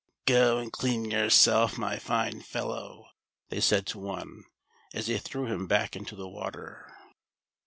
[0.25, 3.09] "Go and clean yourself, my fine fellow,"
[3.49, 4.45] they said to one,
[4.95, 6.91] as they threw him back into the water.